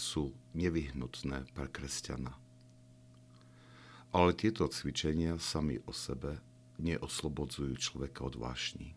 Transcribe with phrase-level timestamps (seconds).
[0.00, 2.32] sú nevyhnutné pre kresťana.
[4.10, 6.40] Ale tieto cvičenia sami o sebe
[6.80, 8.96] neoslobodzujú človeka od vášni.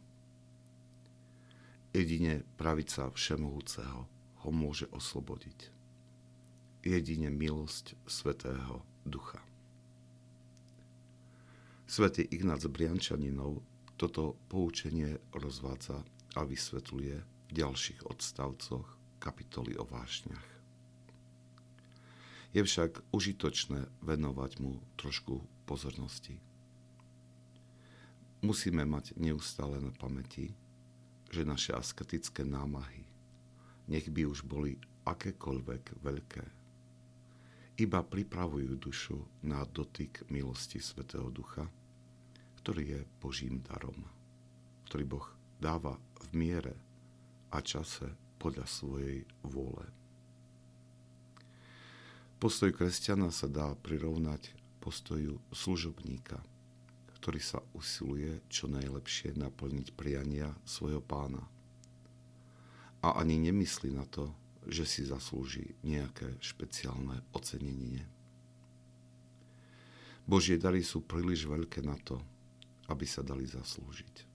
[1.94, 4.10] Jedine pravica Všemohúceho
[4.42, 5.70] ho môže oslobodiť.
[6.82, 9.44] Jedine milosť Svetého Ducha.
[11.86, 13.62] Svetý Ignác Briančaninov
[13.94, 16.02] toto poučenie rozvádza
[16.34, 20.53] a vysvetľuje v ďalších odstavcoch kapitoly o vášniach.
[22.54, 26.38] Je však užitočné venovať mu trošku pozornosti.
[28.46, 30.54] Musíme mať neustále na pamäti,
[31.34, 33.02] že naše asketické námahy,
[33.90, 36.46] nech by už boli akékoľvek veľké,
[37.82, 39.18] iba pripravujú dušu
[39.50, 41.66] na dotyk milosti Svetého Ducha,
[42.62, 43.98] ktorý je Božím darom,
[44.86, 46.78] ktorý Boh dáva v miere
[47.50, 50.03] a čase podľa svojej vôle.
[52.44, 54.52] Postoj kresťana sa dá prirovnať
[54.84, 56.44] postoju služobníka,
[57.16, 61.40] ktorý sa usiluje čo najlepšie naplniť priania svojho pána.
[63.00, 64.36] A ani nemyslí na to,
[64.68, 68.04] že si zaslúži nejaké špeciálne ocenenie.
[70.28, 72.20] Božie dary sú príliš veľké na to,
[72.92, 74.28] aby sa dali zaslúžiť.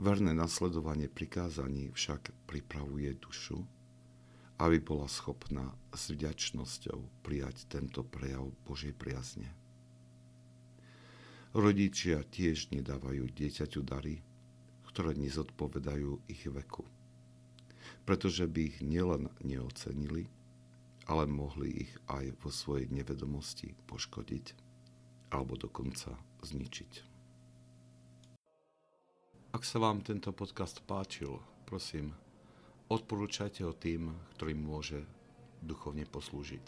[0.00, 3.60] Verné nasledovanie prikázaní však pripravuje dušu
[4.60, 9.48] aby bola schopná s vďačnosťou prijať tento prejav Božej priazne.
[11.56, 14.20] Rodičia tiež nedávajú dieťaťu dary,
[14.86, 16.84] ktoré nezodpovedajú ich veku,
[18.04, 20.28] pretože by ich nielen neocenili,
[21.08, 24.46] ale mohli ich aj vo svojej nevedomosti poškodiť
[25.32, 26.14] alebo dokonca
[26.44, 26.92] zničiť.
[29.50, 31.34] Ak sa vám tento podcast páčil,
[31.66, 32.14] prosím,
[32.90, 34.98] Odporúčajte ho tým, ktorým môže
[35.62, 36.66] duchovne poslúžiť.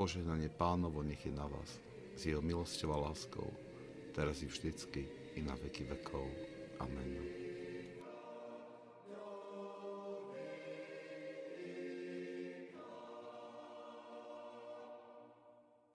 [0.00, 1.76] Požehnanie pánovo nech je na vás,
[2.16, 3.44] s jeho milosťou a láskou,
[4.16, 5.04] teraz i vždycky,
[5.36, 6.24] i na veky vekov.
[6.80, 7.20] Amen.